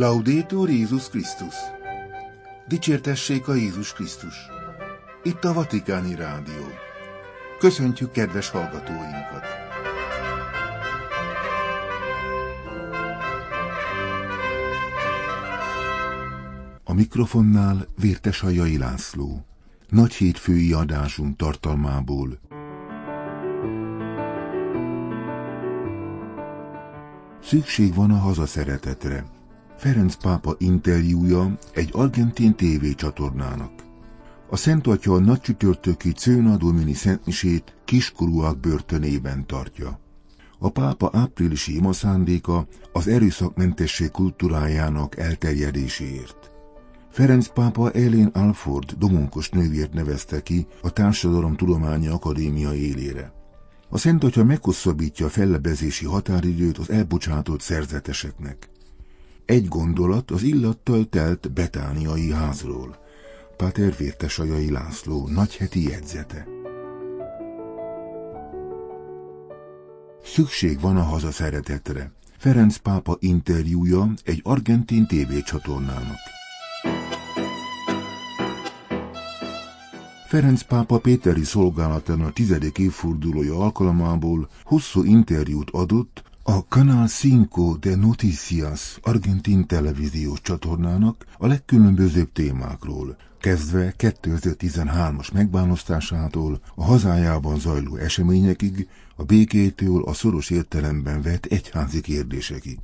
Laudétur 0.00 0.70
Jézus 0.70 1.08
Krisztus! 1.08 1.54
Dicsértessék 2.68 3.48
a 3.48 3.54
Jézus 3.54 3.92
Krisztus! 3.92 4.34
Itt 5.22 5.44
a 5.44 5.52
Vatikáni 5.52 6.14
Rádió. 6.14 6.66
Köszöntjük 7.58 8.10
kedves 8.10 8.48
hallgatóinkat! 8.48 9.44
A 16.84 16.92
mikrofonnál 16.92 17.86
Vértes 17.96 18.42
Ajai 18.42 18.78
László. 18.78 19.44
Nagy 19.88 20.12
hétfői 20.12 20.72
adásunk 20.72 21.36
tartalmából 21.36 22.38
Szükség 27.42 27.94
van 27.94 28.10
a 28.10 28.18
hazaszeretetre. 28.18 29.38
Ferenc 29.80 30.14
pápa 30.14 30.54
interjúja 30.58 31.58
egy 31.74 31.88
argentin 31.92 32.54
tévécsatornának. 32.54 33.72
A 34.50 34.56
Szent 34.56 34.86
Atya 34.86 35.12
a 35.12 35.18
nagy 35.18 35.40
csütörtöki 35.40 36.12
Cőna 36.12 36.56
Domini 36.56 36.92
szentmisét 36.92 37.76
kiskorúak 37.84 38.58
börtönében 38.58 39.46
tartja. 39.46 40.00
A 40.58 40.68
pápa 40.68 41.10
áprilisi 41.12 41.76
ima 41.76 41.92
szándéka 41.92 42.66
az 42.92 43.08
erőszakmentesség 43.08 44.10
kultúrájának 44.10 45.16
elterjedéséért. 45.16 46.50
Ferenc 47.10 47.46
pápa 47.46 47.90
Elén 47.90 48.30
Alford 48.32 48.92
domonkos 48.98 49.48
nővért 49.48 49.92
nevezte 49.92 50.42
ki 50.42 50.66
a 50.82 50.90
Társadalom 50.90 51.56
Tudományi 51.56 52.06
Akadémia 52.06 52.74
élére. 52.74 53.32
A 53.88 53.98
Szent 53.98 54.24
Atya 54.24 54.44
meghosszabbítja 54.44 55.26
a 55.26 55.30
fellebezési 55.30 56.04
határidőt 56.04 56.78
az 56.78 56.90
elbocsátott 56.90 57.60
szerzeteseknek. 57.60 58.70
Egy 59.50 59.68
gondolat 59.68 60.30
az 60.30 60.42
illattal 60.42 61.08
telt 61.08 61.52
betániai 61.52 62.32
házról. 62.32 62.98
Páter 63.56 63.96
Vértesajai 63.96 64.70
László 64.70 65.28
nagyheti 65.28 65.88
jegyzete. 65.88 66.46
Szükség 70.24 70.80
van 70.80 70.96
a 70.96 71.02
hazaszeretetre. 71.02 72.12
Ferenc 72.38 72.76
pápa 72.76 73.16
interjúja 73.20 74.12
egy 74.24 74.40
argentin 74.44 75.06
tévécsatornának. 75.06 76.18
Ferenc 80.28 80.62
pápa 80.62 80.98
Péteri 80.98 81.44
szolgálatán 81.44 82.20
a 82.20 82.32
tizedik 82.32 82.78
évfordulója 82.78 83.58
alkalmából 83.58 84.48
hosszú 84.64 85.04
interjút 85.04 85.70
adott 85.70 86.29
a 86.50 86.64
Canal 86.68 87.06
5 87.06 87.78
de 87.80 87.96
Noticias 87.96 88.98
argentin 89.02 89.66
televíziós 89.66 90.40
csatornának 90.40 91.26
a 91.38 91.46
legkülönbözőbb 91.46 92.32
témákról, 92.32 93.16
kezdve 93.40 93.94
2013-as 93.98 95.32
megbánosztásától 95.32 96.60
a 96.74 96.84
hazájában 96.84 97.58
zajló 97.58 97.96
eseményekig, 97.96 98.88
a 99.16 99.24
békétől 99.24 100.02
a 100.02 100.12
szoros 100.12 100.50
értelemben 100.50 101.22
vett 101.22 101.44
egyházi 101.44 102.00
kérdésekig. 102.00 102.78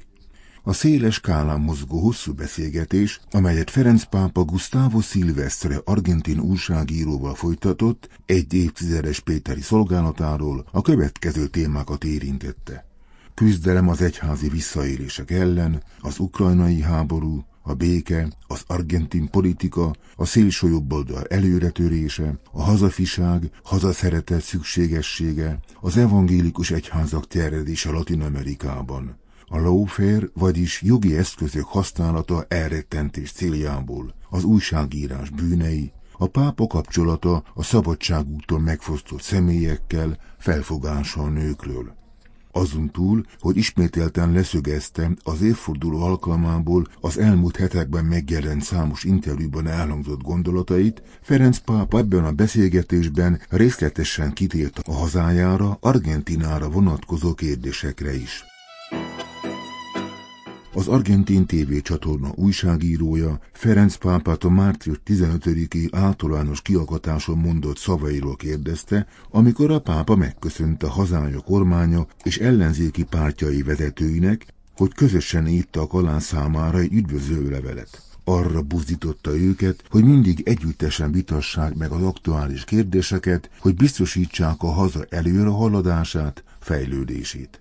A 0.62 0.72
széles 0.72 1.14
skálán 1.14 1.60
mozgó 1.60 1.98
hosszú 1.98 2.32
beszélgetés, 2.32 3.20
amelyet 3.30 3.70
Ferenc 3.70 4.04
pápa 4.04 4.44
Gustavo 4.44 5.00
Silvestre 5.00 5.80
argentin 5.84 6.38
újságíróval 6.38 7.34
folytatott, 7.34 8.08
egy 8.26 8.54
évtizedes 8.54 9.20
Péteri 9.20 9.62
szolgálatáról 9.62 10.68
a 10.72 10.82
következő 10.82 11.46
témákat 11.46 12.04
érintette. 12.04 12.86
Küzdelem 13.36 13.88
az 13.88 14.00
egyházi 14.00 14.48
visszaélések 14.48 15.30
ellen, 15.30 15.82
az 16.00 16.18
ukrajnai 16.18 16.80
háború, 16.80 17.44
a 17.62 17.74
béke, 17.74 18.28
az 18.46 18.62
argentin 18.66 19.30
politika, 19.30 19.94
a 20.16 20.24
szélső 20.24 20.68
jobboldal 20.68 21.24
előretörése, 21.24 22.40
a 22.52 22.62
hazafiság, 22.62 23.50
hazaszeretet 23.62 24.42
szükségessége, 24.42 25.58
az 25.80 25.96
evangélikus 25.96 26.70
egyházak 26.70 27.26
terjedése 27.26 27.90
Latin 27.90 28.20
Amerikában 28.20 29.16
a 29.48 29.58
lawfare, 29.58 30.28
vagyis 30.34 30.82
jogi 30.82 31.16
eszközök 31.16 31.64
használata 31.64 32.44
elrettentés 32.48 33.32
céljából, 33.32 34.14
az 34.30 34.44
újságírás 34.44 35.30
bűnei, 35.30 35.92
a 36.12 36.26
pápa 36.26 36.66
kapcsolata 36.66 37.44
a 37.54 37.62
szabadságúton 37.62 38.60
megfosztott 38.60 39.22
személyekkel, 39.22 40.18
felfogása 40.38 41.22
a 41.22 41.28
nőkről. 41.28 42.04
Azon 42.56 42.90
túl, 42.90 43.24
hogy 43.38 43.56
ismételten 43.56 44.32
leszögezte 44.32 45.10
az 45.22 45.42
évforduló 45.42 46.02
alkalmából 46.02 46.86
az 47.00 47.18
elmúlt 47.18 47.56
hetekben 47.56 48.04
megjelent 48.04 48.62
számos 48.62 49.04
interjúban 49.04 49.66
elhangzott 49.66 50.22
gondolatait, 50.22 51.02
Ferenc 51.20 51.58
pápa 51.58 51.98
ebben 51.98 52.24
a 52.24 52.32
beszélgetésben 52.32 53.40
részletesen 53.48 54.32
kitért 54.32 54.78
a 54.78 54.92
hazájára, 54.92 55.78
Argentinára 55.80 56.70
vonatkozó 56.70 57.34
kérdésekre 57.34 58.14
is. 58.14 58.55
Az 60.76 60.88
argentin 60.88 61.46
TV 61.46 61.76
csatorna 61.82 62.32
újságírója 62.34 63.40
Ferenc 63.52 63.94
pápát 63.94 64.44
a 64.44 64.48
március 64.48 65.00
15-i 65.06 65.88
általános 65.92 66.62
kiakatáson 66.62 67.38
mondott 67.38 67.78
szavairól 67.78 68.36
kérdezte, 68.36 69.06
amikor 69.30 69.70
a 69.70 69.78
pápa 69.78 70.16
megköszönte 70.16 70.86
hazája 70.88 71.40
kormánya 71.40 72.06
és 72.22 72.38
ellenzéki 72.38 73.04
pártjai 73.04 73.62
vezetőinek, 73.62 74.46
hogy 74.76 74.94
közösen 74.94 75.46
írtak 75.46 75.92
alá 75.92 76.18
számára 76.18 76.78
egy 76.78 76.92
üdvözlő 76.92 77.50
levelet. 77.50 78.02
Arra 78.24 78.62
buzdította 78.62 79.36
őket, 79.36 79.84
hogy 79.90 80.04
mindig 80.04 80.42
együttesen 80.48 81.12
vitassák 81.12 81.74
meg 81.74 81.90
az 81.90 82.02
aktuális 82.02 82.64
kérdéseket, 82.64 83.50
hogy 83.58 83.74
biztosítsák 83.74 84.62
a 84.62 84.72
haza 84.72 85.06
előre 85.08 85.48
haladását, 85.48 86.44
fejlődését 86.60 87.60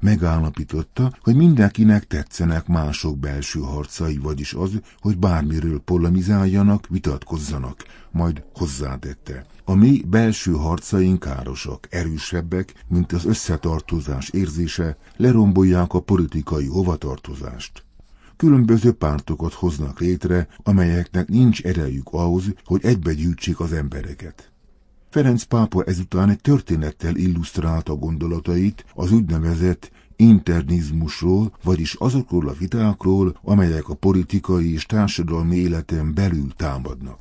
megállapította, 0.00 1.12
hogy 1.20 1.36
mindenkinek 1.36 2.06
tetszenek 2.06 2.66
mások 2.66 3.18
belső 3.18 3.60
harcai, 3.60 4.18
vagyis 4.18 4.54
az, 4.54 4.80
hogy 5.00 5.18
bármiről 5.18 5.80
polemizáljanak, 5.80 6.86
vitatkozzanak, 6.88 7.84
majd 8.10 8.42
hozzátette. 8.54 9.46
A 9.64 9.74
mi 9.74 10.02
belső 10.06 10.52
harcaink 10.52 11.20
károsak, 11.20 11.86
erősebbek, 11.90 12.84
mint 12.88 13.12
az 13.12 13.24
összetartozás 13.24 14.28
érzése, 14.28 14.96
lerombolják 15.16 15.94
a 15.94 16.00
politikai 16.00 16.66
hovatartozást. 16.66 17.84
Különböző 18.36 18.92
pártokat 18.92 19.52
hoznak 19.52 20.00
létre, 20.00 20.48
amelyeknek 20.62 21.28
nincs 21.28 21.62
erejük 21.62 22.08
ahhoz, 22.10 22.44
hogy 22.64 22.84
egybegyűjtsék 22.84 23.60
az 23.60 23.72
embereket. 23.72 24.50
Ferenc 25.10 25.42
pápa 25.42 25.84
ezután 25.84 26.28
egy 26.28 26.40
történettel 26.40 27.16
illusztrálta 27.16 27.94
gondolatait 27.94 28.84
az 28.94 29.12
úgynevezett 29.12 29.90
internizmusról, 30.16 31.56
vagyis 31.62 31.94
azokról 31.94 32.48
a 32.48 32.52
vitákról, 32.58 33.38
amelyek 33.42 33.88
a 33.88 33.94
politikai 33.94 34.72
és 34.72 34.86
társadalmi 34.86 35.56
életen 35.56 36.14
belül 36.14 36.52
támadnak. 36.56 37.18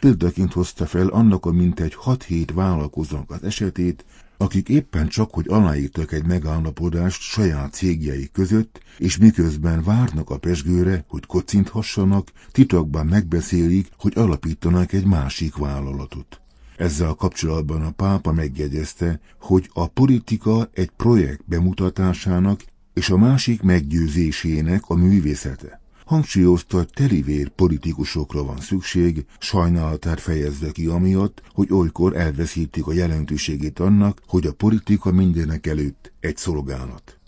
Példaként 0.00 0.52
hozta 0.52 0.86
fel 0.86 1.08
annak 1.08 1.46
a 1.46 1.52
mintegy 1.52 1.96
6-7 2.04 2.48
vállalkozónak 2.54 3.30
az 3.30 3.42
esetét, 3.42 4.04
akik 4.36 4.68
éppen 4.68 5.08
csak, 5.08 5.30
hogy 5.30 5.46
aláírtak 5.48 6.12
egy 6.12 6.26
megállapodást 6.26 7.20
saját 7.20 7.72
cégjei 7.72 8.30
között, 8.32 8.80
és 8.98 9.16
miközben 9.16 9.82
várnak 9.82 10.30
a 10.30 10.38
pesgőre, 10.38 11.04
hogy 11.08 11.26
kocinthassanak, 11.26 12.32
titokban 12.52 13.06
megbeszélik, 13.06 13.88
hogy 13.96 14.12
alapítanak 14.16 14.92
egy 14.92 15.06
másik 15.06 15.56
vállalatot. 15.56 16.41
Ezzel 16.82 17.14
kapcsolatban 17.14 17.82
a 17.82 17.90
pápa 17.90 18.32
megjegyezte, 18.32 19.20
hogy 19.40 19.70
a 19.72 19.86
politika 19.86 20.70
egy 20.72 20.90
projekt 20.96 21.42
bemutatásának 21.46 22.64
és 22.94 23.10
a 23.10 23.16
másik 23.16 23.62
meggyőzésének 23.62 24.82
a 24.86 24.94
művészete. 24.94 25.80
Hangsúlyozta, 26.04 26.84
telivér 26.84 27.48
politikusokra 27.48 28.44
van 28.44 28.58
szükség, 28.58 29.24
sajnálatát 29.38 30.20
fejezze 30.20 30.70
ki 30.70 30.86
amiatt, 30.86 31.42
hogy 31.54 31.72
olykor 31.72 32.16
elveszítik 32.16 32.86
a 32.86 32.92
jelentőségét 32.92 33.78
annak, 33.78 34.20
hogy 34.26 34.46
a 34.46 34.52
politika 34.52 35.12
mindenek 35.12 35.66
előtt 35.66 36.12
egy 36.20 36.36
szolgálat. 36.36 37.21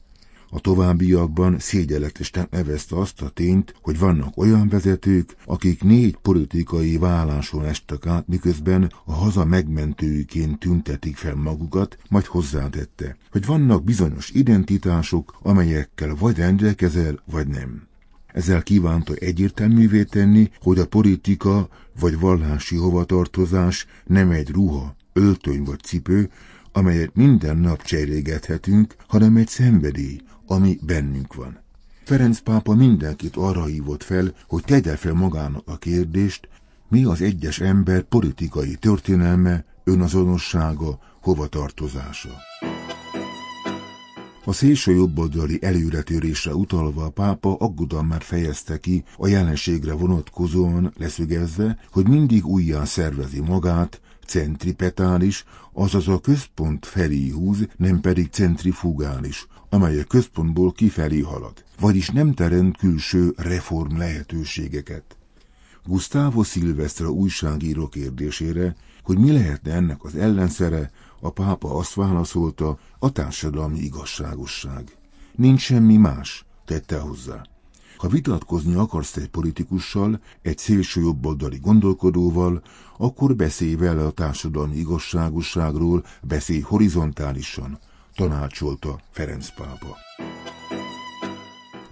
A 0.55 0.61
továbbiakban 0.61 1.59
szégyenletesnek 1.59 2.51
nevezte 2.51 2.97
azt 2.97 3.23
a 3.23 3.29
tényt, 3.29 3.75
hogy 3.83 3.99
vannak 3.99 4.37
olyan 4.37 4.69
vezetők, 4.69 5.37
akik 5.45 5.83
négy 5.83 6.17
politikai 6.23 6.97
válláson 6.97 7.65
estek 7.65 8.07
át, 8.07 8.29
miközben 8.29 8.93
a 9.05 9.13
haza 9.13 9.45
megmentőiként 9.45 10.59
tüntetik 10.59 11.17
fel 11.17 11.35
magukat, 11.35 11.99
majd 12.09 12.25
hozzátette, 12.25 13.17
hogy 13.31 13.47
vannak 13.47 13.85
bizonyos 13.85 14.31
identitások, 14.31 15.39
amelyekkel 15.43 16.15
vagy 16.15 16.37
rendelkezel, 16.37 17.23
vagy 17.31 17.47
nem. 17.47 17.87
Ezzel 18.27 18.63
kívánta 18.63 19.15
egyértelművé 19.15 20.03
tenni, 20.03 20.51
hogy 20.63 20.79
a 20.79 20.87
politika 20.87 21.69
vagy 22.01 22.19
vallási 22.19 22.77
hovatartozás 22.77 23.87
nem 24.07 24.31
egy 24.31 24.51
ruha, 24.51 24.97
öltöny 25.13 25.63
vagy 25.65 25.81
cipő, 25.81 26.31
amelyet 26.77 27.15
minden 27.15 27.57
nap 27.57 27.83
cserégethetünk, 27.83 28.95
hanem 29.07 29.37
egy 29.37 29.49
szenvedély, 29.49 30.21
ami 30.47 30.79
bennünk 30.87 31.35
van. 31.35 31.63
Ferenc 32.05 32.39
pápa 32.39 32.75
mindenkit 32.75 33.37
arra 33.37 33.65
hívott 33.65 34.03
fel, 34.03 34.35
hogy 34.47 34.65
tegye 34.65 34.97
fel 34.97 35.13
magának 35.13 35.63
a 35.67 35.77
kérdést, 35.77 36.49
mi 36.89 37.05
az 37.05 37.23
egyes 37.23 37.61
ember 37.61 38.03
politikai 38.03 38.75
történelme, 38.75 39.65
önazonossága, 39.85 40.99
hovatartozása. 41.23 42.31
A 44.47 44.53
szélső 44.53 44.93
jobboldali 44.93 45.59
előretörésre 45.63 46.55
utalva 46.55 47.05
a 47.05 47.11
pápa 47.11 47.55
aggodalmát 47.55 48.25
fejezte 48.25 48.79
ki 48.79 49.05
a 49.17 49.27
jelenségre 49.27 49.93
vonatkozóan 49.93 50.93
leszögezve, 50.99 51.79
hogy 51.91 52.09
mindig 52.09 52.47
újján 52.47 52.85
szervezi 52.85 53.41
magát, 53.41 54.01
centripetális, 54.27 55.45
azaz 55.73 56.09
a 56.09 56.21
központ 56.21 56.87
felé 56.87 57.29
húz, 57.29 57.67
nem 57.77 58.01
pedig 58.01 58.29
centrifugális, 58.31 59.47
amely 59.69 60.01
a 60.01 60.05
központból 60.05 60.73
kifelé 60.73 61.21
halad, 61.21 61.65
vagyis 61.81 62.09
nem 62.11 62.35
teremt 62.35 62.77
külső 62.77 63.33
reform 63.37 63.97
lehetőségeket. 63.97 65.17
Gustavo 65.85 66.43
Silvestre 66.43 67.09
újságíró 67.09 67.89
kérdésére, 67.89 68.77
hogy 69.03 69.19
mi 69.19 69.33
lehetne 69.33 69.73
ennek 69.73 70.05
az 70.05 70.15
ellenszere, 70.15 70.91
a 71.21 71.31
pápa 71.31 71.77
azt 71.77 71.95
válaszolta, 71.95 72.79
a 72.99 73.11
társadalmi 73.13 73.79
igazságosság. 73.79 74.97
Nincs 75.35 75.61
semmi 75.61 75.97
más, 75.97 76.45
tette 76.65 76.99
hozzá. 76.99 77.43
Ha 78.05 78.11
vitatkozni 78.11 78.75
akarsz 78.75 79.17
egy 79.17 79.29
politikussal, 79.29 80.21
egy 80.43 80.59
szélső 80.59 81.01
jobboldali 81.01 81.59
gondolkodóval, 81.59 82.63
akkor 82.97 83.37
beszélj 83.37 83.75
vele 83.75 84.05
a 84.05 84.11
társadalmi 84.11 84.77
igazságosságról, 84.77 86.05
beszélj 86.23 86.61
horizontálisan, 86.61 87.79
tanácsolta 88.15 89.01
Ferenc 89.11 89.55
pápa. 89.55 89.97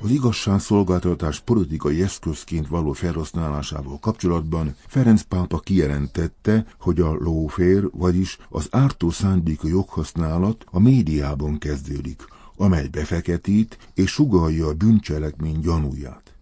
Az 0.02 0.10
igazságszolgáltatás 0.10 1.40
politikai 1.40 2.02
eszközként 2.02 2.68
való 2.68 2.92
felhasználásával 2.92 3.98
kapcsolatban 3.98 4.74
Ferenc 4.86 5.22
pápa 5.22 5.58
kijelentette, 5.58 6.66
hogy 6.80 7.00
a 7.00 7.12
lófér, 7.12 7.88
vagyis 7.92 8.38
az 8.48 8.68
ártó 8.70 9.10
szándékú 9.10 9.68
joghasználat 9.68 10.64
a 10.70 10.78
médiában 10.78 11.58
kezdődik, 11.58 12.24
amely 12.56 12.88
befeketít 12.88 13.78
és 13.94 14.10
sugalja 14.10 14.66
a 14.66 14.74
bűncselekmény 14.74 15.60
gyanúját. 15.60 16.34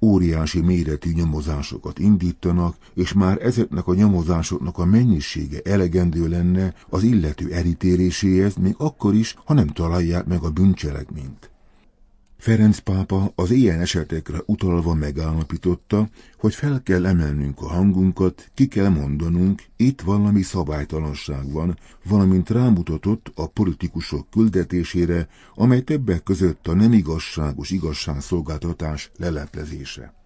Óriási 0.00 0.60
méretű 0.60 1.12
nyomozásokat 1.12 1.98
indítanak, 1.98 2.76
és 2.94 3.12
már 3.12 3.42
ezeknek 3.42 3.86
a 3.86 3.94
nyomozásoknak 3.94 4.78
a 4.78 4.84
mennyisége 4.84 5.60
elegendő 5.64 6.28
lenne 6.28 6.74
az 6.88 7.02
illető 7.02 7.52
elítéléséhez, 7.52 8.54
még 8.54 8.74
akkor 8.78 9.14
is, 9.14 9.34
ha 9.44 9.54
nem 9.54 9.68
találják 9.68 10.26
meg 10.26 10.42
a 10.42 10.50
bűncselekményt. 10.50 11.53
Ferenc 12.44 12.78
pápa 12.78 13.32
az 13.34 13.50
ilyen 13.50 13.80
esetekre 13.80 14.38
utalva 14.46 14.94
megállapította, 14.94 16.08
hogy 16.38 16.54
fel 16.54 16.82
kell 16.82 17.06
emelnünk 17.06 17.60
a 17.60 17.66
hangunkat, 17.68 18.50
ki 18.54 18.66
kell 18.66 18.88
mondanunk, 18.88 19.62
itt 19.76 20.00
valami 20.00 20.42
szabálytalanság 20.42 21.52
van, 21.52 21.78
valamint 22.04 22.50
rámutatott 22.50 23.32
a 23.34 23.46
politikusok 23.46 24.30
küldetésére, 24.30 25.28
amely 25.54 25.80
többek 25.80 26.22
között 26.22 26.66
a 26.66 26.74
nem 26.74 26.92
igazságos 26.92 27.70
igazságszolgáltatás 27.70 29.10
leleplezése. 29.16 30.23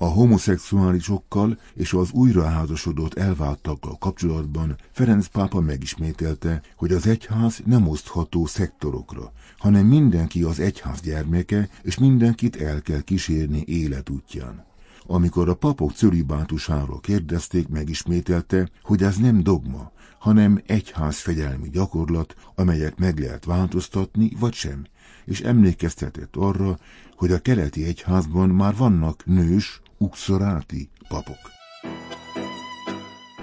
A 0.00 0.04
homoszexuálisokkal 0.04 1.58
és 1.74 1.92
az 1.92 2.10
újraházasodott 2.12 3.14
elváltakkal 3.14 3.96
kapcsolatban 3.98 4.76
Ferenc 4.92 5.26
pápa 5.26 5.60
megismételte, 5.60 6.62
hogy 6.76 6.92
az 6.92 7.06
egyház 7.06 7.62
nem 7.64 7.88
osztható 7.88 8.46
szektorokra, 8.46 9.32
hanem 9.58 9.86
mindenki 9.86 10.42
az 10.42 10.60
egyház 10.60 11.00
gyermeke, 11.00 11.68
és 11.82 11.98
mindenkit 11.98 12.56
el 12.56 12.82
kell 12.82 13.00
kísérni 13.00 13.62
életútján. 13.66 14.66
Amikor 15.06 15.48
a 15.48 15.54
papok 15.54 15.92
cölibátusáról 15.92 17.00
kérdezték, 17.00 17.68
megismételte, 17.68 18.68
hogy 18.82 19.02
ez 19.02 19.16
nem 19.16 19.42
dogma, 19.42 19.92
hanem 20.18 20.62
egyház 20.66 21.18
fegyelmi 21.18 21.70
gyakorlat, 21.70 22.34
amelyet 22.54 22.98
meg 22.98 23.18
lehet 23.18 23.44
változtatni, 23.44 24.32
vagy 24.38 24.52
sem, 24.52 24.86
és 25.28 25.40
emlékeztetett 25.40 26.36
arra, 26.36 26.78
hogy 27.16 27.32
a 27.32 27.38
keleti 27.38 27.84
egyházban 27.84 28.48
már 28.48 28.76
vannak 28.76 29.24
nős, 29.26 29.80
uxoráti 29.98 30.90
papok. 31.08 31.56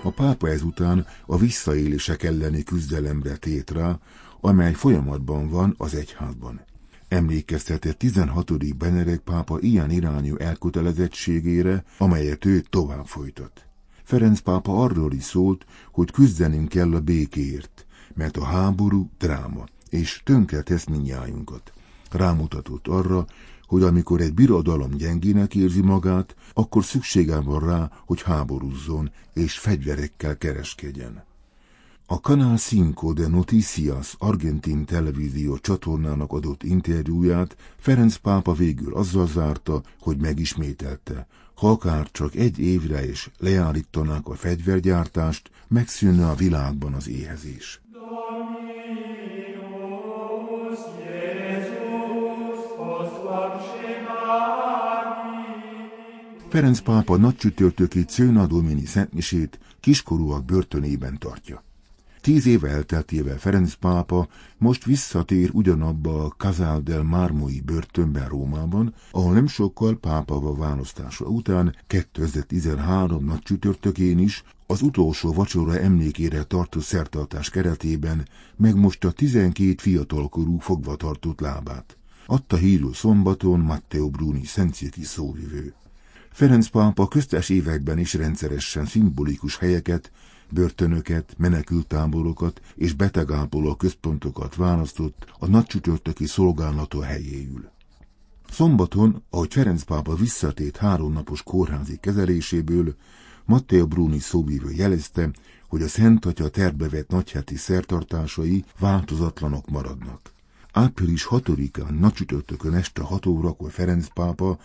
A 0.04 0.10
pápa 0.10 0.50
ezután 0.50 1.06
a 1.26 1.38
visszaélések 1.38 2.24
elleni 2.24 2.64
küzdelemre 2.64 3.36
tét 3.36 3.72
rá, 3.72 4.00
amely 4.42 4.74
folyamatban 4.74 5.50
van 5.50 5.76
az 5.78 5.96
egyházban. 5.96 6.62
Emlékeztetett 7.08 7.98
16. 7.98 8.78
Benedek 8.78 9.20
pápa 9.20 9.60
ilyen 9.60 9.92
irányú 9.92 10.36
elkötelezettségére, 10.36 11.84
amelyet 11.98 12.46
ő 12.46 12.60
tovább 12.60 13.06
folytat. 13.06 13.66
Ferenc 14.04 14.40
pápa 14.40 14.84
arról 14.84 15.14
is 15.14 15.24
szólt, 15.24 15.66
hogy 15.92 16.12
küzdenünk 16.12 16.70
kell 16.70 16.94
a 16.94 17.00
békéért, 17.00 17.86
mert 18.14 18.38
a 18.38 18.44
háború 18.44 19.10
dráma, 19.18 19.66
és 19.90 20.22
tönkre 20.24 20.62
tesz 20.62 20.86
minnyájunkat. 20.86 21.75
Rámutatott 22.16 22.88
arra, 22.88 23.26
hogy 23.68 23.84
amikor 23.84 24.22
egy 24.22 24.34
birodalom 24.34 24.92
gyengének 24.92 25.56
érzi 25.56 25.82
magát, 25.82 26.36
akkor 26.54 26.84
szüksége 26.84 27.40
van 27.40 27.60
rá, 27.60 27.92
hogy 28.06 28.22
háborúzzon 28.22 29.12
és 29.34 29.58
fegyverekkel 29.58 30.38
kereskedjen. 30.38 31.24
A 32.08 32.16
Canal 32.16 32.58
Cinco 32.58 33.14
de 33.14 33.28
Noticias 33.28 34.16
argentin 34.18 34.86
televízió 34.86 35.58
csatornának 35.58 36.32
adott 36.32 36.64
interjúját 36.64 37.56
Ferenc 37.78 38.16
pápa 38.16 38.54
végül 38.54 38.96
azzal 38.96 39.28
zárta, 39.28 39.82
hogy 40.00 40.18
megismételte, 40.18 41.28
ha 41.56 41.70
akár 41.70 42.12
csak 42.12 42.36
egy 42.36 42.60
évre 42.60 43.10
is 43.10 43.32
leállítanák 43.38 44.28
a 44.28 44.34
fegyvergyártást, 44.34 45.50
megszűnne 45.68 46.30
a 46.30 46.36
világban 46.36 46.94
az 46.94 47.08
éhezés. 47.08 47.82
Ferenc 56.56 56.80
pápa 56.80 57.18
nagy 57.18 57.36
csütörtöki 57.36 58.04
Cőna 58.04 58.48
Domini 58.48 58.86
szentmisét 58.86 59.60
kiskorúak 59.80 60.46
börtönében 60.46 61.18
tartja. 61.20 61.64
Tíz 62.22 62.46
éve 62.46 62.70
elteltével 62.70 63.38
Ferenc 63.38 63.74
pápa 63.74 64.28
most 64.58 64.86
visszatér 64.86 65.50
ugyanabba 65.54 66.24
a 66.24 66.30
Casal 66.30 66.82
del 66.82 67.04
Marmoi 67.04 67.62
börtönben 67.62 68.28
Rómában, 68.28 68.94
ahol 69.12 69.34
nem 69.34 69.48
sokkal 69.48 69.98
pápava 69.98 70.56
választása 70.56 71.26
után 71.26 71.76
2013 71.88 73.26
nagy 73.26 73.42
csütörtökén 73.42 74.20
is 74.20 74.44
az 74.68 74.82
utolsó 74.82 75.34
vacsora 75.34 75.80
emlékére 75.80 76.44
tartó 76.44 76.80
szertartás 76.80 77.50
keretében 77.50 78.28
megmosta 78.56 79.12
12 79.12 79.76
fiatalkorú 79.78 80.58
fogva 80.58 80.96
tartott 80.96 81.40
lábát. 81.40 81.98
Adta 82.26 82.56
hírül 82.56 82.94
szombaton 82.94 83.60
Matteo 83.60 84.10
Bruni 84.10 84.46
szentszéki 84.46 85.04
szóvivő. 85.04 85.74
Ferenc 86.36 86.68
pápa 86.68 87.08
köztes 87.08 87.50
években 87.50 87.98
is 87.98 88.14
rendszeresen 88.14 88.86
szimbolikus 88.86 89.58
helyeket, 89.58 90.12
börtönöket, 90.50 91.36
menekültáborokat 91.38 92.62
és 92.76 92.94
betegápoló 92.94 93.76
központokat 93.76 94.56
választott 94.56 95.26
a 95.40 95.48
nagycsütörtöki 95.48 96.26
szolgálata 96.26 97.04
helyéül. 97.04 97.70
Szombaton, 98.50 99.24
ahogy 99.30 99.54
Ferenc 99.54 99.84
pápa 99.84 100.16
visszatét 100.16 100.78
háromnapos 100.78 101.44
kórházi 101.44 101.98
kezeléséből, 101.98 102.96
Matteo 103.46 103.88
Bruni 103.88 104.20
szóvívő 104.20 104.72
jelezte, 104.72 105.30
hogy 105.68 105.82
a 105.82 105.88
Szent 105.88 106.26
Atya 106.26 106.50
tervbe 106.50 107.06
nagyheti 107.08 107.56
szertartásai 107.56 108.64
változatlanok 108.80 109.70
maradnak. 109.70 110.32
Április 110.72 111.28
6-án 111.30 112.00
nagycsütörtökön 112.00 112.74
este 112.74 113.02
6 113.02 113.26
órakor 113.26 113.72
Ferenc 113.72 114.08
pápa 114.14 114.58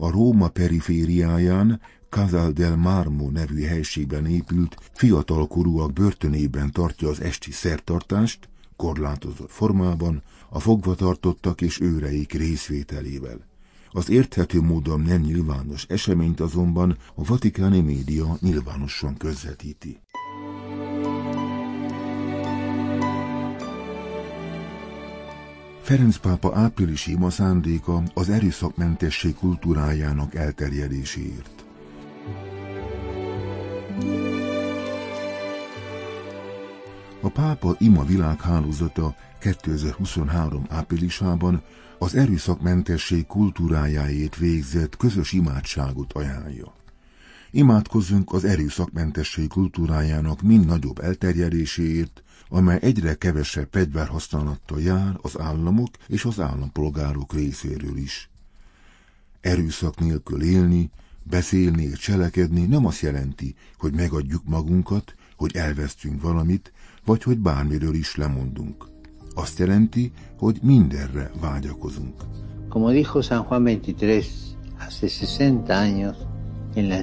a 0.00 0.10
Róma 0.10 0.48
perifériáján 0.48 1.80
Casal 2.08 2.50
del 2.50 2.76
Marmo 2.76 3.30
nevű 3.30 3.62
helységben 3.62 4.26
épült, 4.26 4.76
fiatalkorúak 4.92 5.92
börtönében 5.92 6.70
tartja 6.70 7.08
az 7.08 7.20
esti 7.20 7.52
szertartást, 7.52 8.48
korlátozott 8.76 9.50
formában, 9.50 10.22
a 10.50 10.58
fogvatartottak 10.60 11.60
és 11.60 11.80
őreik 11.80 12.32
részvételével. 12.32 13.46
Az 13.90 14.10
érthető 14.10 14.60
módon 14.60 15.00
nem 15.00 15.20
nyilvános 15.20 15.84
eseményt 15.88 16.40
azonban 16.40 16.96
a 17.14 17.24
vatikáni 17.24 17.80
média 17.80 18.36
nyilvánosan 18.40 19.16
közvetíti. 19.16 20.00
Ferenc 25.88 26.16
pápa 26.16 26.52
áprilisi 26.54 27.10
ima 27.10 27.30
szándéka 27.30 28.02
az 28.14 28.28
erőszakmentesség 28.28 29.34
kultúrájának 29.34 30.34
elterjedéséért. 30.34 31.64
A 37.20 37.28
pápa 37.28 37.76
ima 37.78 38.04
világhálózata 38.04 39.14
2023 39.40 40.64
áprilisában 40.68 41.62
az 41.98 42.14
erőszakmentesség 42.14 43.26
kultúrájáért 43.26 44.36
végzett 44.36 44.96
közös 44.96 45.32
imádságot 45.32 46.12
ajánlja. 46.12 46.72
Imádkozzunk 47.50 48.32
az 48.32 48.44
erőszakmentesség 48.44 49.48
kultúrájának 49.48 50.42
mind 50.42 50.66
nagyobb 50.66 50.98
elterjedéséért, 50.98 52.22
amely 52.48 52.78
egyre 52.80 53.14
kevesebb 53.14 53.68
fegyverhasználattal 53.70 54.80
jár 54.80 55.18
az 55.22 55.40
államok 55.40 55.90
és 56.06 56.24
az 56.24 56.40
állampolgárok 56.40 57.32
részéről 57.32 57.96
is. 57.96 58.30
Erőszak 59.40 59.98
nélkül 60.00 60.42
élni, 60.42 60.90
beszélni 61.22 61.82
és 61.82 61.98
cselekedni 61.98 62.66
nem 62.66 62.86
azt 62.86 63.00
jelenti, 63.00 63.54
hogy 63.78 63.94
megadjuk 63.94 64.42
magunkat, 64.44 65.14
hogy 65.36 65.56
elvesztünk 65.56 66.22
valamit, 66.22 66.72
vagy 67.04 67.22
hogy 67.22 67.38
bármiről 67.38 67.94
is 67.94 68.16
lemondunk. 68.16 68.86
Azt 69.34 69.58
jelenti, 69.58 70.12
hogy 70.38 70.58
mindenre 70.62 71.30
vágyakozunk. 71.40 72.22
Como 72.68 72.90
dijo 72.90 73.22
San 73.22 73.46
Juan 73.50 73.62
23 73.62 74.18
hace 74.78 75.08
60 75.08 75.70
años 75.70 76.16
en 76.78 76.88
la 76.88 77.02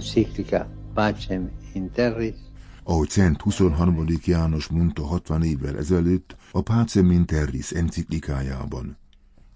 ahogy 2.88 3.10
Szent 3.10 3.42
23. 3.42 4.06
János 4.26 4.68
mondta 4.68 5.06
60 5.06 5.44
évvel 5.44 5.78
ezelőtt 5.78 6.36
a 6.52 6.62
Pacem 6.62 7.12
in 7.12 7.26
Terris 7.26 7.72
enciklikájában. 7.72 8.98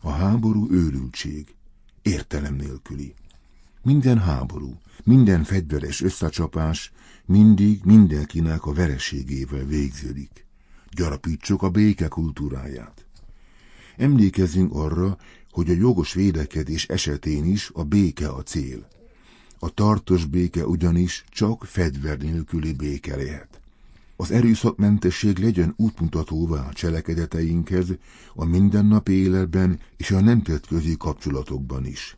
A 0.02 0.10
háború 0.10 0.68
őrültség, 0.72 1.56
értelem 2.02 2.56
nélküli. 2.56 3.14
Minden 3.82 4.20
háború, 4.20 4.78
minden 5.04 5.44
fegyveres 5.44 6.02
összecsapás 6.02 6.92
mindig 7.26 7.82
mindenkinek 7.84 8.66
a 8.66 8.74
vereségével 8.74 9.66
végződik. 9.66 10.46
Gyarapítsuk 10.92 11.62
a 11.62 11.70
béke 11.70 12.08
kultúráját. 12.08 13.06
Emlékezzünk 13.98 14.74
arra, 14.74 15.18
hogy 15.52 15.70
a 15.70 15.74
jogos 15.74 16.14
védekedés 16.14 16.88
esetén 16.88 17.46
is 17.46 17.72
a 17.74 17.84
béke 17.84 18.30
a 18.30 18.44
cél. 18.44 18.88
A 19.60 19.70
tartós 19.70 20.26
béke 20.26 20.66
ugyanis 20.66 21.24
csak 21.30 21.64
fegyver 21.64 22.18
nélküli 22.18 22.74
béke 22.74 23.16
lehet. 23.16 23.62
Az 24.16 24.32
erőszakmentesség 24.32 25.38
legyen 25.38 25.74
útmutatóvá 25.78 26.68
a 26.68 26.74
cselekedeteinkhez, 26.74 27.88
a 28.36 28.46
mindennapi 28.46 29.12
életben 29.12 29.80
és 29.98 30.12
a 30.12 30.22
nemzetközi 30.22 30.96
kapcsolatokban 30.98 31.86
is. 31.86 32.18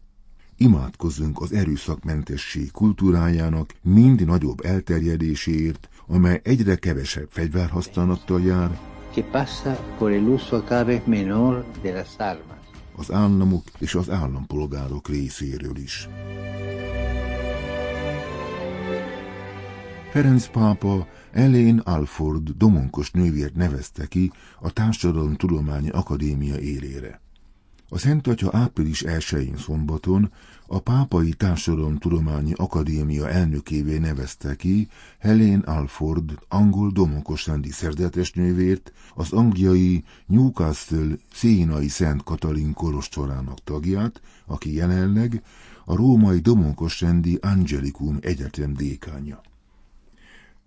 Imádkozzunk 0.58 1.42
az 1.42 1.52
erőszakmentesség 1.52 2.72
kultúrájának 2.72 3.74
mind 3.82 4.26
nagyobb 4.26 4.66
elterjedéséért, 4.66 5.90
amely 6.08 6.42
egyre 6.44 6.76
kevesebb 6.76 7.28
fegyverhasználattal 7.30 8.42
jár, 8.42 8.80
que 9.14 9.24
pasa 9.24 9.76
por 9.98 10.12
el 10.12 10.24
uso 10.24 10.64
cada 10.64 10.86
vez 10.86 11.02
menor 11.06 11.66
de 11.82 11.92
las 11.92 12.16
armas. 12.18 12.60
az 12.96 13.12
államok 13.12 13.64
és 13.80 13.96
az 13.96 14.10
állampolgárok 14.10 15.08
részéről 15.08 15.78
is. 15.78 16.10
Ferenc 20.12 20.48
pápa 20.48 21.08
Elén 21.32 21.78
Alford 21.78 22.50
domonkos 22.50 23.12
nővért 23.12 23.56
nevezte 23.56 24.06
ki 24.06 24.32
a 24.60 24.72
Társadalomtudományi 24.72 25.90
Akadémia 25.90 26.60
élére. 26.60 27.22
A 27.90 27.98
Szent 27.98 28.28
Atya 28.28 28.50
április 28.52 29.04
1-én 29.08 29.58
szombaton 29.58 30.32
a 30.68 30.80
Pápai 30.80 31.34
Társadalomtudományi 31.34 32.54
Akadémia 32.56 33.30
elnökévé 33.30 33.98
nevezte 33.98 34.56
ki 34.56 34.88
Helen 35.20 35.60
Alford, 35.60 36.40
angol 36.48 36.92
domonkosrendi 36.92 37.70
szerzetesnővért, 37.70 38.94
az 39.16 39.32
angliai 39.32 40.04
Newcastle 40.26 41.18
Szénai 41.34 41.88
Szent 41.88 42.24
Katalin 42.24 42.74
korostorának 42.74 43.64
tagját, 43.64 44.22
aki 44.46 44.76
jelenleg 44.76 45.44
a 45.86 45.96
római 45.96 46.40
domonkosrendi 46.40 47.38
Angelicum 47.42 48.18
Egyetem 48.22 48.74
dékánya. 48.74 49.42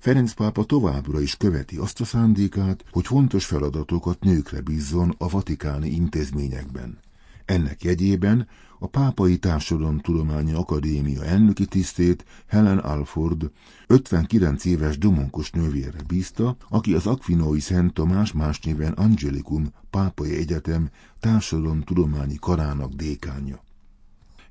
Ferenc 0.05 0.33
pápa 0.33 0.65
továbbra 0.65 1.21
is 1.21 1.37
követi 1.37 1.77
azt 1.77 2.01
a 2.01 2.05
szándékát, 2.05 2.85
hogy 2.91 3.07
fontos 3.07 3.45
feladatokat 3.45 4.21
nőkre 4.21 4.61
bízzon 4.61 5.15
a 5.19 5.29
vatikáni 5.29 5.91
intézményekben. 5.91 6.99
Ennek 7.45 7.83
jegyében 7.83 8.49
a 8.79 8.87
Pápai 8.87 9.39
Társadalomtudományi 9.39 10.53
Akadémia 10.53 11.25
elnöki 11.25 11.67
tisztét 11.67 12.25
Helen 12.47 12.79
Alford 12.79 13.51
59 13.87 14.65
éves 14.65 14.99
domonkos 14.99 15.51
nővére 15.51 16.03
bízta, 16.07 16.57
aki 16.69 16.95
az 16.95 17.07
Aquinoi 17.07 17.61
Szent 17.61 17.95
Tamás 17.95 18.33
más 18.33 18.61
néven 18.61 18.93
Angelicum 18.93 19.73
Pápai 19.91 20.37
Egyetem 20.37 20.91
Társadalomtudományi 21.21 22.37
Karának 22.41 22.93
dékánja. 22.93 23.64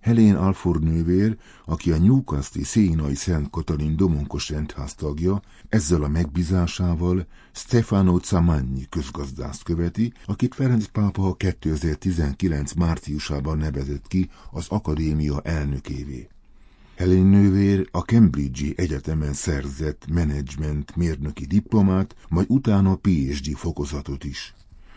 Helén 0.04 0.36
Alford 0.36 0.84
nővér, 0.84 1.38
aki 1.66 1.92
a 1.92 1.98
Newcastle 1.98 2.64
Szénai 2.64 3.16
Szent 3.16 3.50
Katalin 3.50 3.96
Domonkos 3.96 4.50
rendház 4.50 4.94
tagja, 4.94 5.42
ezzel 5.70 6.04
a 6.04 6.08
megbízásával 6.08 7.28
Stefano 7.52 8.20
Zamagni 8.24 8.86
közgazdászt 8.90 9.64
követi, 9.64 10.14
akit 10.26 10.56
Ferenc 10.56 10.86
pápa 10.86 11.34
2019 11.34 12.74
márciusában 12.74 13.58
nevezett 13.58 14.08
ki 14.08 14.30
az 14.52 14.66
akadémia 14.70 15.42
elnökévé. 15.42 16.28
Helén 16.96 17.26
nővér 17.26 17.88
a 17.92 18.00
Cambridge-i 18.00 18.74
Egyetemen 18.78 19.34
szerzett 19.34 20.06
menedzsment 20.12 20.96
mérnöki 20.96 21.46
diplomát, 21.46 22.16
majd 22.30 22.46
utána 22.50 22.96
PhD 22.96 23.56
fokozatot 23.56 24.24
is. 24.24 24.54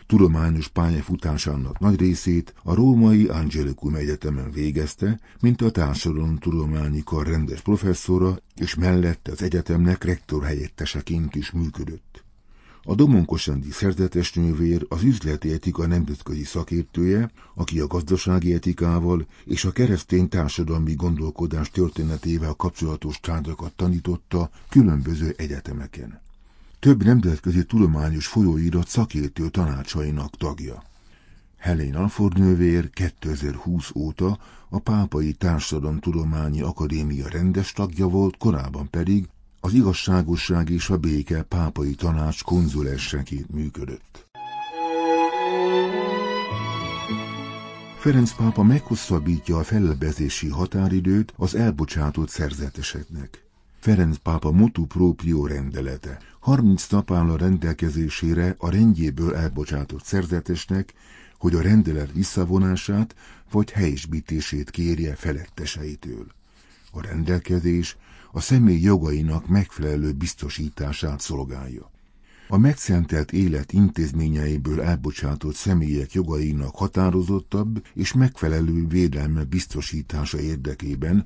Tudományos 0.07 0.67
pályafutásának 0.67 1.79
nagy 1.79 1.99
részét 1.99 2.53
a 2.63 2.73
római 2.73 3.25
Angelicum 3.25 3.95
Egyetemen 3.95 4.51
végezte, 4.51 5.19
mint 5.39 5.61
a 5.61 5.71
társadalomtudományi 5.71 7.01
kar 7.03 7.27
rendes 7.27 7.61
professzora, 7.61 8.37
és 8.55 8.75
mellette 8.75 9.31
az 9.31 9.41
egyetemnek 9.41 10.03
rektor 10.03 10.43
helyetteseként 10.43 11.35
is 11.35 11.51
működött. 11.51 12.23
A 12.83 12.95
Domonkosendi 12.95 13.71
szerzetes 13.71 14.33
nővér 14.33 14.85
az 14.89 15.03
üzleti 15.03 15.51
etika 15.53 15.87
nemzetközi 15.87 16.43
szakértője, 16.43 17.31
aki 17.55 17.79
a 17.79 17.87
gazdasági 17.87 18.53
etikával 18.53 19.27
és 19.45 19.65
a 19.65 19.71
keresztény 19.71 20.29
társadalmi 20.29 20.93
gondolkodás 20.93 21.69
történetével 21.69 22.53
kapcsolatos 22.53 23.19
tárgyakat 23.19 23.73
tanította 23.75 24.49
különböző 24.69 25.33
egyetemeken 25.37 26.25
több 26.79 27.03
nemzetközi 27.03 27.65
tudományos 27.65 28.27
folyóirat 28.27 28.87
szakértő 28.87 29.49
tanácsainak 29.49 30.37
tagja. 30.37 30.83
Helén 31.57 31.95
Alford 31.95 32.39
nővér 32.39 32.89
2020 32.89 33.91
óta 33.95 34.39
a 34.69 34.79
Pápai 34.79 35.33
Társadalomtudományi 35.33 36.61
Akadémia 36.61 37.29
rendes 37.29 37.71
tagja 37.71 38.07
volt, 38.07 38.37
korábban 38.37 38.89
pedig 38.89 39.27
az 39.59 39.73
igazságosság 39.73 40.69
és 40.69 40.89
a 40.89 40.97
béke 40.97 41.43
pápai 41.43 41.95
tanács 41.95 42.43
konzulesseként 42.43 43.51
működött. 43.51 44.25
Ferenc 47.97 48.35
pápa 48.35 48.63
meghosszabbítja 48.63 49.57
a 49.57 49.63
fellebbezési 49.63 50.47
határidőt 50.47 51.33
az 51.35 51.55
elbocsátott 51.55 52.29
szerzeteseknek. 52.29 53.46
Ferenc 53.87 54.17
pápa 54.17 54.51
motu 54.51 54.85
proprio 54.85 55.45
rendelete. 55.45 56.19
30 56.39 56.87
nap 56.87 57.11
áll 57.11 57.29
a 57.29 57.37
rendelkezésére 57.37 58.55
a 58.57 58.69
rendjéből 58.69 59.35
elbocsátott 59.35 60.03
szerzetesnek, 60.03 60.93
hogy 61.37 61.55
a 61.55 61.61
rendelet 61.61 62.11
visszavonását 62.13 63.15
vagy 63.51 63.71
helyesbítését 63.71 64.69
kérje 64.69 65.15
feletteseitől. 65.15 66.25
A 66.91 67.01
rendelkezés 67.01 67.97
a 68.31 68.39
személy 68.39 68.81
jogainak 68.81 69.47
megfelelő 69.47 70.11
biztosítását 70.11 71.19
szolgálja. 71.19 71.91
A 72.47 72.57
megszentelt 72.57 73.31
élet 73.31 73.71
intézményeiből 73.71 74.81
elbocsátott 74.81 75.55
személyek 75.55 76.13
jogainak 76.13 76.75
határozottabb 76.75 77.85
és 77.93 78.13
megfelelő 78.13 78.87
védelme 78.87 79.43
biztosítása 79.43 80.39
érdekében 80.39 81.25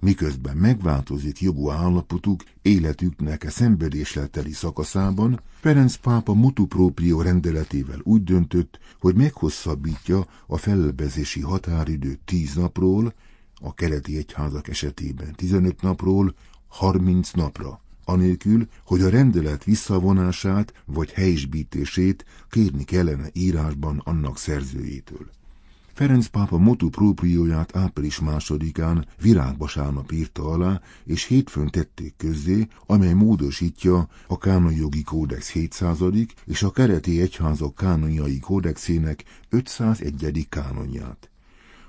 miközben 0.00 0.56
megváltozik 0.56 1.40
jogú 1.40 1.70
állapotuk 1.70 2.44
életüknek 2.62 3.44
a 3.44 3.50
szenvedéssel 3.50 4.28
teli 4.28 4.52
szakaszában, 4.52 5.40
Ferenc 5.60 5.96
pápa 5.96 6.34
mutu 6.34 6.66
proprio 6.66 7.22
rendeletével 7.22 7.98
úgy 8.02 8.24
döntött, 8.24 8.78
hogy 9.00 9.14
meghosszabbítja 9.14 10.26
a 10.46 10.56
felelbezési 10.56 11.40
határidőt 11.40 12.20
10 12.24 12.54
napról, 12.54 13.14
a 13.60 13.74
keleti 13.74 14.16
egyházak 14.16 14.68
esetében 14.68 15.34
15 15.34 15.82
napról 15.82 16.34
30 16.68 17.30
napra, 17.30 17.80
anélkül, 18.04 18.68
hogy 18.84 19.00
a 19.00 19.08
rendelet 19.08 19.64
visszavonását 19.64 20.72
vagy 20.84 21.10
helyisbítését 21.10 22.24
kérni 22.48 22.84
kellene 22.84 23.28
írásban 23.32 24.02
annak 24.04 24.38
szerzőjétől. 24.38 25.30
Ferenc 26.00 26.26
pápa 26.26 26.58
motu 26.58 26.88
proprióját 26.88 27.76
április 27.76 28.20
másodikán 28.20 29.06
virágvasárnap 29.22 30.12
írta 30.12 30.44
alá, 30.44 30.80
és 31.04 31.24
hétfőn 31.24 31.66
tették 31.66 32.14
közzé, 32.16 32.66
amely 32.86 33.12
módosítja 33.12 34.08
a 34.26 34.38
kánonjogi 34.38 35.02
kódex 35.02 35.50
700. 35.50 35.98
és 36.46 36.62
a 36.62 36.70
kereti 36.70 37.20
egyházak 37.20 37.74
kánonjai 37.74 38.38
kódexének 38.38 39.24
501. 39.48 40.46
kánonját. 40.48 41.29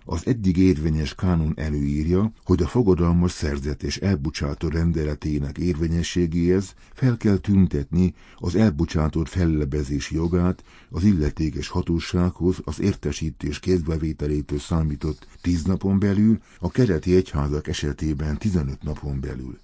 Az 0.05 0.27
eddig 0.27 0.57
érvényes 0.57 1.15
kánon 1.15 1.53
előírja, 1.55 2.31
hogy 2.43 2.61
a 2.61 2.67
fogadalmas 2.67 3.31
szerzet 3.31 3.83
és 3.83 3.97
elbocsátó 3.97 4.67
rendeletének 4.67 5.57
érvényességéhez 5.57 6.75
fel 6.93 7.17
kell 7.17 7.37
tüntetni 7.37 8.13
az 8.37 8.55
elbocsátott 8.55 9.27
fellebezési 9.27 10.15
jogát 10.15 10.63
az 10.89 11.03
illetékes 11.03 11.67
hatósághoz 11.67 12.57
az 12.63 12.79
értesítés 12.79 13.59
kézbevételétől 13.59 14.59
számított 14.59 15.27
10 15.41 15.63
napon 15.63 15.99
belül, 15.99 16.39
a 16.59 16.71
kereti 16.71 17.15
egyházak 17.15 17.67
esetében 17.67 18.37
15 18.37 18.83
napon 18.83 19.19
belül. 19.19 19.59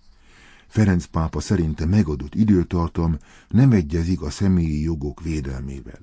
Ferenc 0.68 1.06
pápa 1.06 1.40
szerinte 1.40 1.86
megadott 1.86 2.36
időtartam 2.36 3.18
nem 3.50 3.72
egyezik 3.72 4.22
a 4.22 4.30
személyi 4.30 4.82
jogok 4.82 5.24
védelmével. 5.24 6.00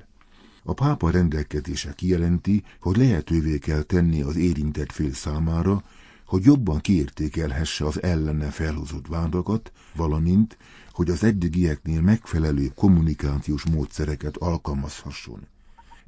A 0.66 0.72
pápa 0.72 1.10
rendelkezése 1.10 1.92
kijelenti, 1.94 2.64
hogy 2.80 2.96
lehetővé 2.96 3.58
kell 3.58 3.82
tenni 3.82 4.22
az 4.22 4.36
érintett 4.36 4.92
fél 4.92 5.12
számára, 5.12 5.82
hogy 6.26 6.44
jobban 6.44 6.80
kiértékelhesse 6.80 7.86
az 7.86 8.02
ellene 8.02 8.50
felhozott 8.50 9.06
vádakat, 9.06 9.72
valamint, 9.94 10.56
hogy 10.92 11.10
az 11.10 11.24
eddigieknél 11.24 12.00
megfelelő 12.00 12.72
kommunikációs 12.74 13.64
módszereket 13.64 14.36
alkalmazhasson. 14.36 15.46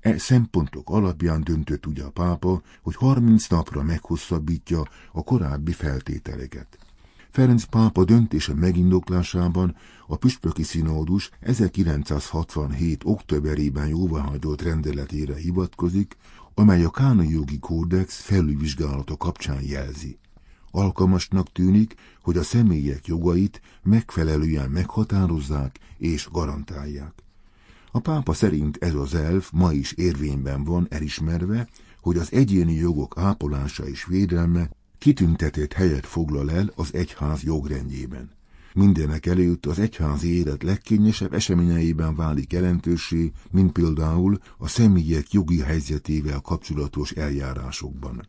E 0.01 0.19
szempontok 0.19 0.91
alapján 0.91 1.45
döntött 1.45 1.87
ugye 1.87 2.05
a 2.05 2.11
pápa, 2.11 2.63
hogy 2.83 2.95
30 2.95 3.47
napra 3.47 3.83
meghosszabbítja 3.83 4.83
a 5.13 5.25
korábbi 5.25 5.73
feltételeket. 5.73 6.79
Ferenc 7.37 7.65
pápa 7.65 8.05
döntése 8.05 8.55
megindoklásában 8.55 9.77
a 10.07 10.17
püspöki 10.17 10.63
színódus 10.63 11.31
1967. 11.41 13.03
októberében 13.05 13.89
jóváhagyott 13.89 14.63
rendeletére 14.63 15.35
hivatkozik, 15.35 16.17
amely 16.55 16.85
a 16.85 16.91
kánai 16.91 17.31
jogi 17.31 17.59
kódex 17.59 18.21
felülvizsgálata 18.21 19.17
kapcsán 19.17 19.63
jelzi. 19.63 20.19
Alkalmasnak 20.71 21.53
tűnik, 21.53 21.95
hogy 22.23 22.37
a 22.37 22.43
személyek 22.43 23.07
jogait 23.07 23.61
megfelelően 23.83 24.71
meghatározzák 24.71 25.79
és 25.99 26.29
garantálják. 26.33 27.13
A 27.91 28.01
pápa 28.01 28.33
szerint 28.33 28.77
ez 28.77 28.95
az 28.95 29.15
elv 29.15 29.49
ma 29.53 29.73
is 29.73 29.93
érvényben 29.93 30.65
van 30.65 30.87
elismerve, 30.91 31.69
hogy 32.01 32.17
az 32.17 32.33
egyéni 32.33 32.75
jogok 32.75 33.15
ápolása 33.19 33.89
és 33.89 34.05
védelme 34.05 34.69
kitüntetett 34.99 35.73
helyet 35.73 36.07
foglal 36.07 36.51
el 36.51 36.73
az 36.75 36.95
egyház 36.95 37.43
jogrendjében. 37.43 38.35
Mindenek 38.75 39.27
előtt 39.27 39.67
az 39.67 39.79
egyházi 39.79 40.39
élet 40.39 40.63
legkényesebb 40.63 41.35
eseményeiben 41.35 42.15
válik 42.15 42.53
jelentősé, 42.53 43.33
mint 43.51 43.73
például 43.73 44.39
a 44.59 44.69
személyek 44.69 45.33
jogi 45.33 45.61
helyzetével 45.61 46.41
kapcsolatos 46.41 47.11
eljárásokban. 47.11 48.27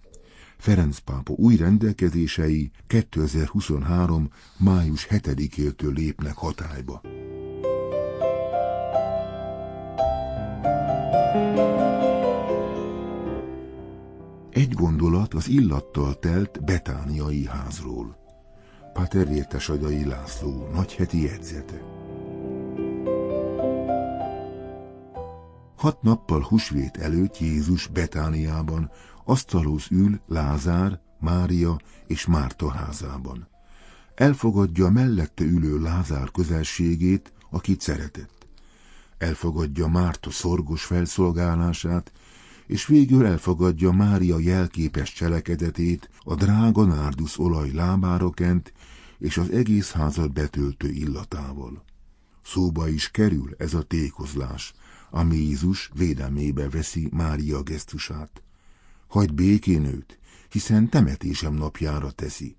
Ferenc 0.57 0.97
pápa 0.97 1.33
új 1.33 1.55
rendelkezései 1.55 2.71
2023. 2.88 4.29
május 4.57 5.07
7-től 5.09 5.93
lépnek 5.93 6.36
hatályba. 6.36 7.01
Gondolat 15.27 15.34
az 15.34 15.48
illattal 15.48 16.19
telt 16.19 16.63
betániai 16.63 17.46
házról. 17.46 18.17
Pater 18.93 19.48
Agyai 19.67 20.05
László 20.05 20.69
nagyheti 20.74 21.22
jegyzete. 21.22 21.81
Hat 25.75 26.01
nappal 26.01 26.41
husvét 26.41 26.97
előtt 26.97 27.38
Jézus 27.38 27.88
Betániában 27.88 28.91
asztalhoz 29.25 29.86
ül 29.89 30.19
Lázár, 30.28 30.99
Mária 31.19 31.78
és 32.08 32.25
Márta 32.25 32.71
házában. 32.71 33.47
Elfogadja 34.15 34.89
mellette 34.89 35.43
ülő 35.43 35.80
Lázár 35.82 36.32
közelségét, 36.32 37.34
akit 37.49 37.82
szeretett. 37.82 38.47
Elfogadja 39.17 39.88
Márta 39.88 40.32
szorgos 40.32 40.84
felszolgálását, 40.84 42.12
és 42.67 42.86
végül 42.86 43.25
elfogadja 43.25 43.91
Mária 43.91 44.39
jelképes 44.39 45.13
cselekedetét, 45.13 46.10
a 46.19 46.36
drága 46.36 46.86
nárdusz 46.86 47.38
olaj 47.38 47.71
lábára 47.71 48.30
kent, 48.30 48.73
és 49.19 49.38
az 49.38 49.49
egész 49.49 49.91
házat 49.91 50.34
betöltő 50.34 50.89
illatával. 50.89 51.84
Szóba 52.43 52.88
is 52.88 53.12
kerül 53.12 53.56
ez 53.58 53.73
a 53.73 53.82
tékozlás, 53.82 54.73
ami 55.10 55.36
Jézus 55.36 55.91
védelmébe 55.93 56.69
veszi 56.69 57.10
Mária 57.12 57.62
gesztusát. 57.62 58.41
Hagyd 59.08 59.34
békén 59.34 59.86
őt, 59.86 60.19
hiszen 60.49 60.89
temetésem 60.89 61.53
napjára 61.53 62.12
teszi, 62.12 62.56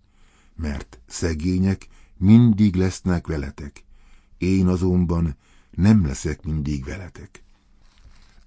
mert 0.57 1.01
szegények 1.07 1.89
mindig 2.17 2.75
lesznek 2.75 3.27
veletek, 3.27 3.85
én 4.39 4.67
azonban 4.67 5.37
nem 5.71 6.07
leszek 6.07 6.45
mindig 6.45 6.85
veletek. 6.85 7.43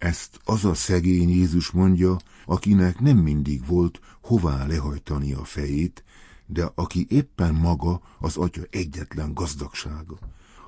Ezt 0.02 0.40
az 0.44 0.66
a 0.66 0.74
szegény 0.74 1.30
Jézus 1.30 1.72
mondja, 1.72 2.18
akinek 2.46 3.00
nem 3.00 3.18
mindig 3.18 3.66
volt 3.66 4.00
hová 4.22 4.66
lehajtani 4.66 5.34
a 5.34 5.44
fejét, 5.44 6.04
de 6.46 6.72
aki 6.76 7.06
éppen 7.10 7.54
maga 7.54 8.02
az 8.20 8.38
atya 8.38 8.62
egyetlen 8.70 9.34
gazdagsága, 9.34 10.18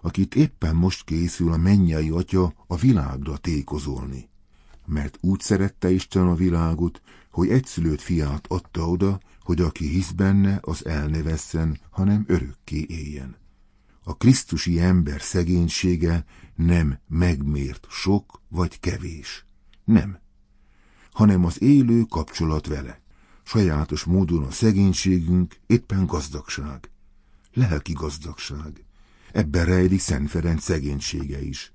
akit 0.02 0.36
éppen 0.36 0.76
most 0.76 1.04
készül 1.04 1.52
a 1.52 1.58
mennyei 1.58 2.10
atya 2.10 2.54
a 2.68 2.76
világra 2.76 3.38
tékozolni. 3.38 4.30
Mert 4.86 5.18
úgy 5.22 5.40
szerette 5.40 5.92
Isten 5.92 6.28
a 6.28 6.36
világot, 6.36 7.02
hogy 7.32 7.50
egyszülőt 7.50 8.02
fiát 8.02 8.48
adta 8.48 8.90
oda, 8.90 9.20
hogy 9.42 9.62
aki 9.62 9.88
hisz 9.88 10.12
benne, 10.12 10.60
az 10.62 10.86
el 10.86 11.10
hanem 11.90 12.24
örökké 12.28 12.86
éljen. 12.90 13.36
A 14.04 14.18
Krisztusi 14.18 14.80
ember 14.80 15.22
szegénysége 15.22 16.26
nem 16.56 17.00
megmért 17.08 17.88
sok 17.90 18.42
vagy 18.48 18.80
kevés. 18.80 19.46
Nem. 19.84 20.20
Hanem 21.12 21.46
az 21.46 21.62
élő 21.62 22.02
kapcsolat 22.02 22.68
vele. 22.68 23.02
Sajátos 23.44 24.04
módon 24.04 24.44
a 24.44 24.52
szegénységünk 24.52 25.56
éppen 25.68 26.06
gazdagság. 26.06 26.90
Lelki 27.54 27.94
gazdagság. 27.94 28.86
Ebben 29.32 29.66
rejlik 29.66 30.00
Szent 30.00 30.30
Ferenc 30.30 30.64
szegénysége 30.64 31.42
is. 31.42 31.74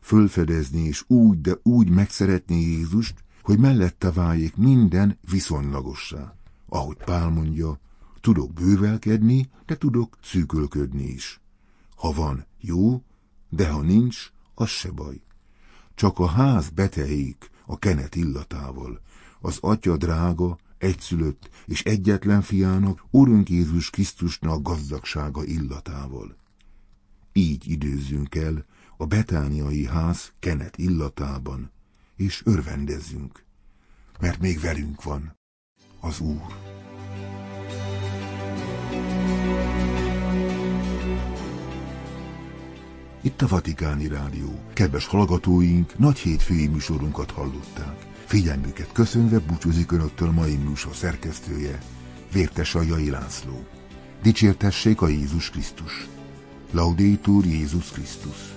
Fölfedezni 0.00 0.80
és 0.80 1.04
úgy, 1.06 1.40
de 1.40 1.52
úgy 1.62 1.90
megszeretni 1.90 2.60
Jézust, 2.60 3.24
hogy 3.42 3.58
mellette 3.58 4.12
váljék 4.12 4.56
minden 4.56 5.18
viszonylagossá. 5.30 6.36
Ahogy 6.68 6.96
Pál 6.96 7.28
mondja, 7.28 7.80
tudok 8.20 8.52
bővelkedni, 8.52 9.50
de 9.66 9.76
tudok 9.76 10.18
szűkölködni 10.22 11.04
is. 11.04 11.40
Ha 11.96 12.12
van, 12.12 12.46
jó, 12.60 13.02
de 13.48 13.68
ha 13.68 13.82
nincs, 13.82 14.30
az 14.54 14.68
se 14.68 14.90
baj. 14.90 15.20
Csak 15.94 16.18
a 16.18 16.26
ház 16.26 16.68
beteik 16.68 17.50
a 17.66 17.78
kenet 17.78 18.14
illatával, 18.14 19.00
az 19.40 19.58
atya 19.60 19.96
drága, 19.96 20.58
egyszülött 20.78 21.50
és 21.66 21.82
egyetlen 21.82 22.42
fiának, 22.42 23.04
Urunk 23.10 23.48
Jézus 23.48 23.90
Krisztusnak 23.90 24.62
gazdagsága 24.62 25.44
illatával. 25.44 26.36
Így 27.32 27.70
időzzünk 27.70 28.34
el 28.34 28.64
a 28.96 29.06
betániai 29.06 29.86
ház 29.86 30.32
kenet 30.38 30.78
illatában, 30.78 31.70
és 32.16 32.42
örvendezzünk, 32.44 33.44
mert 34.20 34.40
még 34.40 34.60
velünk 34.60 35.02
van 35.02 35.36
az 36.00 36.20
Úr. 36.20 36.65
Itt 43.26 43.42
a 43.42 43.46
Vatikáni 43.46 44.08
Rádió. 44.08 44.60
Kedves 44.72 45.06
hallgatóink, 45.06 45.98
nagy 45.98 46.18
hétfői 46.18 46.66
műsorunkat 46.66 47.30
hallották. 47.30 48.06
Figyelmüket 48.24 48.92
köszönve 48.92 49.38
búcsúzik 49.38 49.92
Önöktől 49.92 50.30
mai 50.30 50.56
műsor 50.56 50.94
szerkesztője, 50.94 51.78
Vértes 52.32 52.74
Jai 52.74 53.10
László. 53.10 53.66
Dicsértessék 54.22 55.00
a 55.00 55.08
Jézus 55.08 55.50
Krisztus. 55.50 56.08
Laudétur 56.70 57.44
Jézus 57.44 57.90
Krisztus. 57.90 58.55